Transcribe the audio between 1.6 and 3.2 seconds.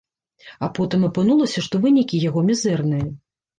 што вынікі яго мізэрныя.